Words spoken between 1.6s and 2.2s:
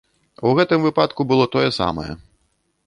самае.